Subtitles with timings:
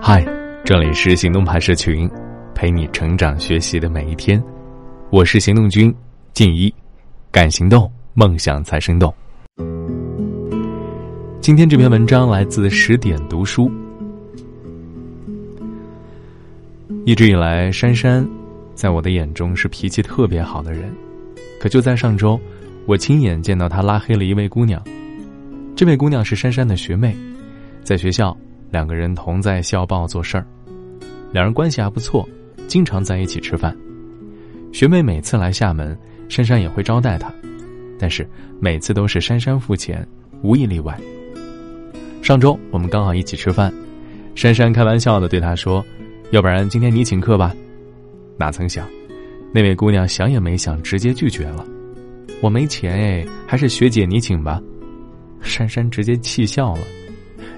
[0.00, 0.24] 嗨，
[0.64, 2.08] 这里是行动派社群，
[2.54, 4.42] 陪你成长学习的每一天。
[5.10, 5.94] 我是行动君
[6.32, 6.72] 静一，
[7.30, 9.12] 敢行动，梦想才生动。
[11.40, 13.70] 今天这篇文章来自十点读书。
[17.04, 18.26] 一直以来，珊珊
[18.74, 20.90] 在我的眼中是脾气特别好的人，
[21.60, 22.40] 可就在上周，
[22.86, 24.82] 我亲眼见到她拉黑了一位姑娘。
[25.76, 27.14] 这位姑娘是珊珊的学妹，
[27.84, 28.34] 在学校。
[28.72, 30.46] 两个人同在校报做事儿，
[31.30, 32.26] 两人关系还不错，
[32.66, 33.76] 经常在一起吃饭。
[34.72, 35.96] 学妹每次来厦门，
[36.26, 37.30] 珊珊也会招待她，
[37.98, 38.26] 但是
[38.58, 40.04] 每次都是珊珊付钱，
[40.42, 40.98] 无一例外。
[42.22, 43.70] 上周我们刚好一起吃饭，
[44.34, 45.84] 珊珊开玩笑的对她说
[46.32, 47.54] ：“要不然今天你请客吧。”
[48.38, 48.88] 哪曾想，
[49.52, 51.66] 那位姑娘想也没想，直接拒绝了
[52.40, 54.62] ：“我没钱哎，还是学姐你请吧。”
[55.42, 56.80] 珊珊直接气笑了。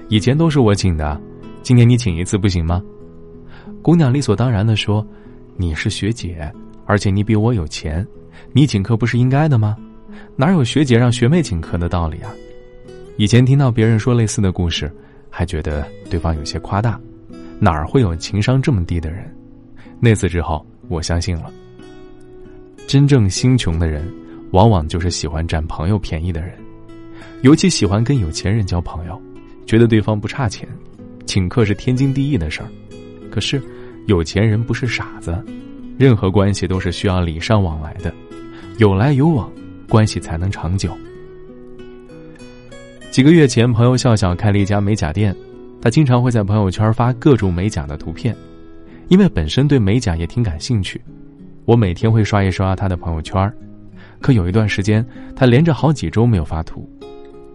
[0.07, 1.19] 以前都是我请的，
[1.63, 2.81] 今天你请一次不行吗？
[3.81, 5.05] 姑娘理所当然的说
[5.57, 6.51] ：“你是学姐，
[6.85, 8.05] 而且你比我有钱，
[8.53, 9.75] 你请客不是应该的吗？
[10.35, 12.31] 哪有学姐让学妹请客的道理啊？”
[13.17, 14.91] 以前听到别人说类似的故事，
[15.29, 16.99] 还觉得对方有些夸大，
[17.59, 19.25] 哪儿会有情商这么低的人？
[19.99, 21.51] 那次之后，我相信了。
[22.85, 24.07] 真正心穷的人，
[24.51, 26.51] 往往就是喜欢占朋友便宜的人，
[27.41, 29.19] 尤其喜欢跟有钱人交朋友。
[29.65, 30.67] 觉得对方不差钱，
[31.25, 32.67] 请客是天经地义的事儿。
[33.31, 33.61] 可是，
[34.07, 35.35] 有钱人不是傻子，
[35.97, 38.13] 任何关系都是需要礼尚往来的，
[38.77, 39.51] 有来有往，
[39.89, 40.95] 关系才能长久。
[43.11, 45.35] 几个月前，朋友笑笑开了一家美甲店，
[45.81, 48.35] 他经常会在朋友圈发各种美甲的图片，
[49.07, 51.01] 因为本身对美甲也挺感兴趣。
[51.65, 53.51] 我每天会刷一刷他的朋友圈，
[54.21, 56.87] 可有一段时间，他连着好几周没有发图。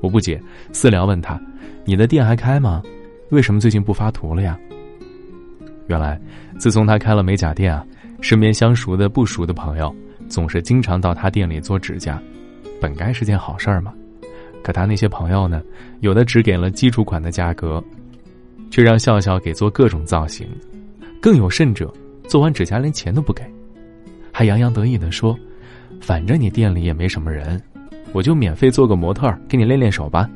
[0.01, 1.41] 我不解，私聊问他。
[1.85, 2.83] 你的店还开吗？
[3.31, 4.59] 为什么最近不发图了呀？
[5.87, 6.21] 原来，
[6.59, 7.85] 自从他开了美甲店啊，
[8.21, 9.95] 身边相熟的、不熟的朋友
[10.29, 12.21] 总是经常到他店里做指甲，
[12.81, 13.93] 本该是件好事儿嘛。
[14.63, 15.63] 可他那些朋友呢，
[16.01, 17.83] 有的只给了基础款的价格，
[18.71, 20.47] 却让笑笑给做各种造型，
[21.21, 21.93] 更有甚者，
[22.29, 23.43] 做完指甲连钱都不给，
[24.31, 25.37] 还洋洋得意的说
[26.01, 27.61] ：“反正你店里也没什么人，
[28.13, 30.29] 我就免费做个模特给你练练手吧。”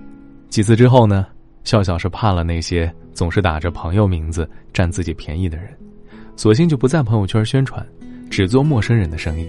[0.48, 1.26] 几次之后呢？
[1.64, 5.76] 笑笑是怕了那些总是打着朋友名字占自己便宜的人，
[6.36, 7.84] 索性就不在朋友圈宣传，
[8.30, 9.48] 只做陌生人的生意。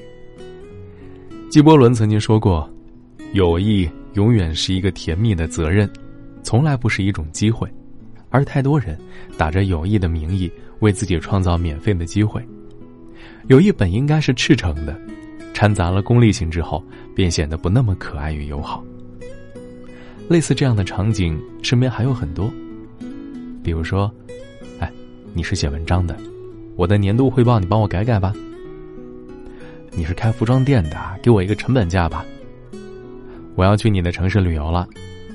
[1.49, 2.69] 纪伯伦曾经说过
[3.33, 5.89] ：“友谊永远是一个甜蜜的责任，
[6.41, 7.69] 从来不是一种机会。”
[8.29, 8.97] 而太多人
[9.37, 12.45] 打着友谊的名义为自己创造免费的机会。
[13.47, 14.99] 友谊本应该是赤诚的，
[15.53, 16.83] 掺杂了功利性之后，
[17.15, 18.83] 便显得不那么可爱与友好。
[20.27, 22.51] 类似这样的场景，身边还有很多。
[23.63, 24.11] 比如说，
[24.79, 24.91] 哎，
[25.33, 26.17] 你是写文章的，
[26.75, 28.33] 我的年度汇报你帮我改改吧。
[29.91, 32.25] 你是开服装店的，给我一个成本价吧。
[33.55, 34.87] 我要去你的城市旅游了，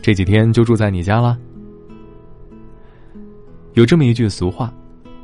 [0.03, 1.39] 这几天就住在你家了。
[3.75, 4.75] 有这么一句俗话：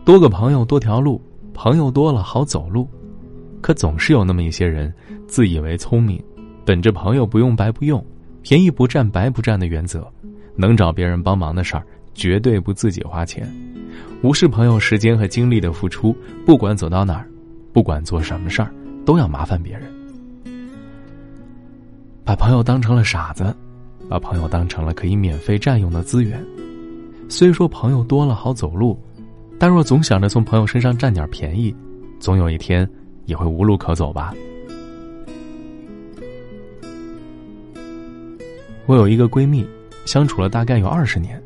[0.05, 1.21] 多个朋友多条路，
[1.53, 2.89] 朋友多了好走路。
[3.61, 4.95] 可总是有那么一些人，
[5.27, 6.23] 自以为聪明，
[6.65, 8.05] 本着朋友不用白不用。
[8.49, 10.07] 便宜不占白不占的原则，
[10.55, 11.85] 能找别人帮忙的事儿，
[12.15, 13.53] 绝对不自己花钱，
[14.23, 16.17] 无视朋友时间和精力的付出。
[16.47, 17.29] 不管走到哪儿，
[17.73, 18.73] 不管做什么事儿，
[19.05, 19.83] 都要麻烦别人。
[22.23, 23.53] 把朋友当成了傻子，
[24.09, 26.41] 把朋友当成了可以免费占用的资源。
[27.29, 28.97] 虽说朋友多了好走路，
[29.59, 31.75] 但若总想着从朋友身上占点便宜，
[32.21, 32.89] 总有一天
[33.25, 34.33] 也会无路可走吧。
[38.87, 39.67] 我有一个闺蜜，
[40.05, 41.43] 相处了大概有二十年。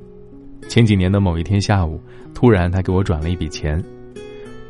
[0.69, 1.99] 前几年的某一天下午，
[2.35, 3.83] 突然她给我转了一笔钱。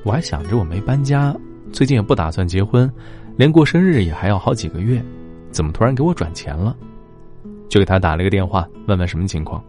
[0.04, 1.34] 我还想着我没搬家，
[1.72, 2.88] 最近也不打算结婚，
[3.36, 5.03] 连过生日也还要好几个月，
[5.50, 6.76] 怎么突然给我转钱了？
[7.69, 9.62] 就给她打了个电话，问问什么情况。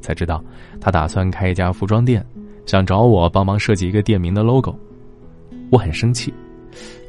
[0.00, 0.42] 才知道
[0.80, 2.24] 她打算开一家服装店，
[2.64, 4.74] 想找我帮忙设计一个店名的 logo。
[5.70, 6.32] 我很生气，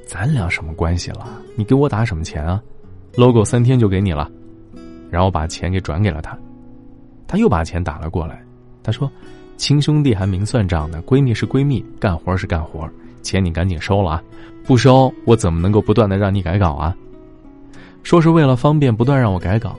[0.05, 1.41] 咱俩什么关系了？
[1.55, 2.61] 你给我打什么钱啊
[3.15, 4.29] ？logo 三天就给你了。
[5.09, 6.37] 然后把钱给转给了他，
[7.27, 8.43] 他又把钱打了过来。
[8.83, 9.11] 他说
[9.57, 12.89] ：“亲兄弟还明算账呢，闺蜜是闺蜜，干活是干活，
[13.21, 14.23] 钱你赶紧收了啊！
[14.65, 16.95] 不收我怎么能够不断的让你改稿啊？”
[18.01, 19.75] 说是为了方便不断让我改稿，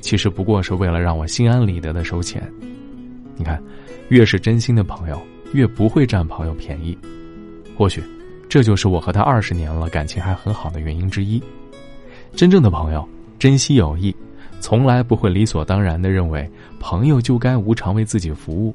[0.00, 2.42] 其实不过是为了让我心安理得的收钱。
[3.36, 3.62] 你看，
[4.08, 5.20] 越是真心的朋友，
[5.52, 6.98] 越不会占朋友便宜。
[7.78, 8.02] 或许，
[8.48, 11.40] 这就是我和他二十年了感情还很好的原因之一。
[12.34, 14.14] 真正的朋友，珍惜友谊。
[14.60, 16.48] 从来不会理所当然的认为
[16.78, 18.74] 朋友就该无偿为自己服务，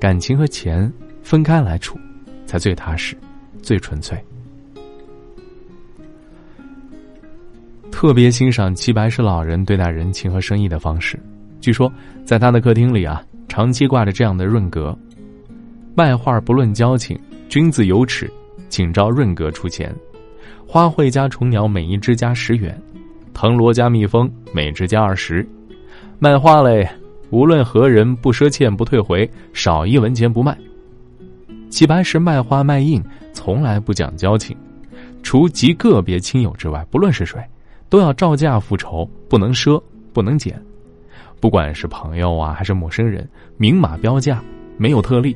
[0.00, 0.90] 感情和钱
[1.22, 1.98] 分开来处，
[2.46, 3.16] 才最踏实、
[3.62, 4.18] 最纯粹。
[7.90, 11.20] 特别欣赏齐白石老人对待人情和生意的方式。
[11.60, 11.92] 据说，
[12.24, 14.96] 在他的客厅里啊，长期挂着这样的润格
[15.94, 17.18] ：“卖画不论交情，
[17.50, 18.32] 君子有耻，
[18.70, 19.94] 请照润格出钱。
[20.66, 22.72] 花卉加虫鸟，每一只加十元；
[23.40, 25.48] 藤萝加蜜蜂，每只加二十。
[26.18, 26.86] 卖画嘞，
[27.30, 30.54] 无论何人，不赊欠，不退回，少一文钱不卖。”
[31.70, 33.02] 齐白石卖花卖印，
[33.32, 34.54] 从来不讲交情，
[35.22, 37.42] 除极个别亲友之外，不论是谁。
[37.88, 39.82] 都要照价付酬，不能赊，
[40.12, 40.62] 不能减。
[41.40, 43.26] 不管是朋友啊，还是陌生人，
[43.56, 44.42] 明码标价，
[44.76, 45.34] 没有特例。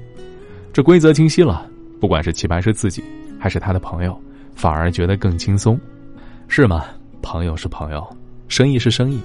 [0.74, 1.66] 这规则清晰了，
[2.02, 3.02] 不管是齐白石自己，
[3.40, 4.14] 还是他的朋友，
[4.54, 5.80] 反而觉得更轻松，
[6.48, 6.84] 是吗？
[7.24, 8.06] 朋友是朋友，
[8.48, 9.18] 生意是生意，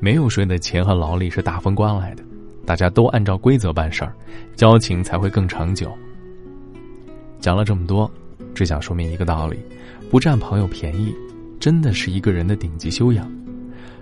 [0.00, 2.24] 没有谁的钱和劳力是大风刮来的。
[2.64, 4.14] 大家都按照规则办事儿，
[4.56, 5.92] 交情才会更长久。
[7.38, 8.10] 讲了这么多，
[8.54, 9.58] 只想说明一个道理：
[10.10, 11.14] 不占朋友便宜。
[11.60, 13.30] 真的是一个人的顶级修养。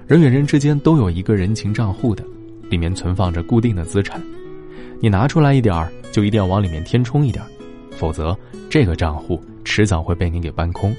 [0.06, 2.22] 人与人之间都有一个人情账户的，
[2.70, 4.22] 里面存放着固定的资产。
[5.00, 7.50] 你拿出来一点儿，就一定要往里面填充一点儿，
[7.90, 8.38] 否则
[8.70, 10.94] 这个账户迟早会被你给搬空。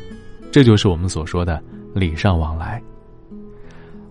[0.52, 1.62] 这就是我们所说的
[1.98, 2.82] 礼尚往来。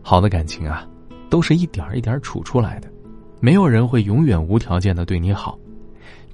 [0.03, 0.87] 好的感情啊，
[1.31, 2.91] 都是一点一点处出来的，
[3.41, 5.59] 没有人会永远无条件的对你好。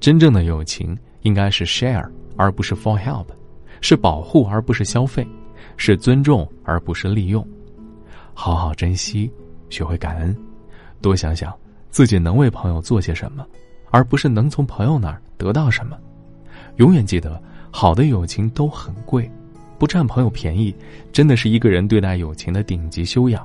[0.00, 3.26] 真正的友情应该是 share 而不是 for help，
[3.80, 5.26] 是保护而不是消费。
[5.78, 7.44] 是尊重而不是利用，
[8.34, 9.30] 好好珍惜，
[9.70, 10.36] 学会感恩，
[11.00, 11.52] 多想想
[11.88, 13.44] 自己能为朋友做些什么，
[13.90, 15.96] 而不是能从朋友那儿得到什么。
[16.76, 19.28] 永远记得，好的友情都很贵，
[19.82, 20.72] 不占朋友便宜，
[21.10, 23.44] 真的是一个人对待友情的顶级修养。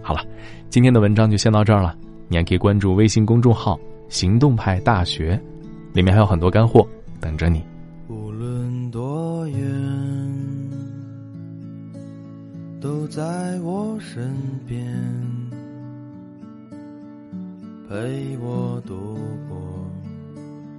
[0.00, 0.24] 好了，
[0.70, 1.94] 今天的文章就先到这儿了。
[2.28, 3.78] 你还可以关注微信公众号
[4.08, 5.38] “行动派大学”，
[5.92, 6.88] 里面还有很多干货
[7.20, 7.62] 等着你。
[8.08, 9.58] 无论多远。
[12.80, 14.34] 都在我身
[14.66, 14.82] 边，
[17.86, 19.58] 陪我度过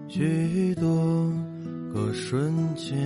[0.08, 1.32] 许多
[1.94, 2.98] 个瞬间，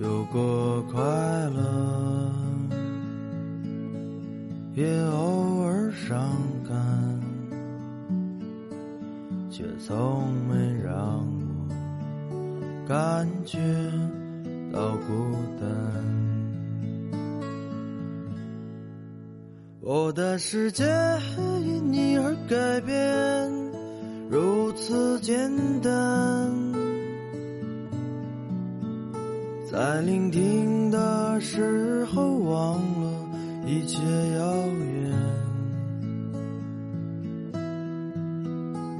[0.00, 2.32] 有过快乐，
[4.74, 6.16] 也偶尔伤
[6.68, 7.20] 感，
[9.50, 10.54] 却从没
[10.84, 11.26] 让
[12.30, 13.58] 我感觉。
[14.70, 15.68] 到孤单，
[19.80, 20.84] 我的世界
[21.64, 23.50] 因你而改变，
[24.28, 26.67] 如此简单。
[29.78, 33.12] 在聆听的时候，忘了
[33.64, 34.02] 一切
[34.36, 35.14] 遥远。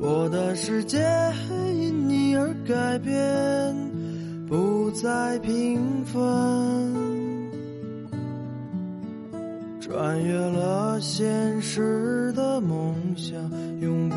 [0.00, 1.04] 我的世界
[1.74, 3.12] 因你而改变。
[4.46, 6.22] 不再平凡，
[9.80, 13.34] 穿越了现实的梦想，
[13.80, 14.16] 永不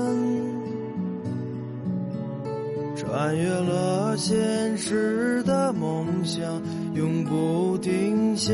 [3.21, 6.59] 穿越了现实的梦想，
[6.95, 8.51] 永不停歇。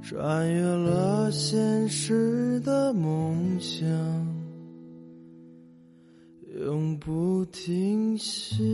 [0.00, 3.86] 穿越了现实的梦想，
[6.64, 8.64] 永不停歇。